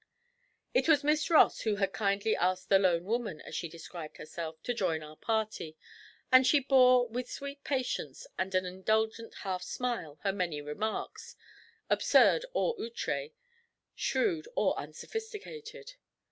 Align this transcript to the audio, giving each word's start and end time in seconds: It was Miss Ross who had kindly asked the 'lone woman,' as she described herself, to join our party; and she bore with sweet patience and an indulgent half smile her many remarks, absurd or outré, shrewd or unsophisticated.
It 0.73 0.87
was 0.87 1.03
Miss 1.03 1.29
Ross 1.29 1.61
who 1.61 1.75
had 1.75 1.93
kindly 1.93 2.35
asked 2.35 2.69
the 2.69 2.79
'lone 2.79 3.03
woman,' 3.05 3.39
as 3.41 3.53
she 3.53 3.69
described 3.69 4.17
herself, 4.17 4.55
to 4.63 4.73
join 4.73 5.03
our 5.03 5.15
party; 5.15 5.77
and 6.31 6.47
she 6.47 6.59
bore 6.59 7.07
with 7.07 7.29
sweet 7.29 7.63
patience 7.63 8.25
and 8.35 8.55
an 8.55 8.65
indulgent 8.65 9.35
half 9.43 9.61
smile 9.61 10.17
her 10.23 10.33
many 10.33 10.59
remarks, 10.59 11.35
absurd 11.87 12.47
or 12.55 12.75
outré, 12.77 13.33
shrewd 13.93 14.47
or 14.55 14.75
unsophisticated. 14.79 15.93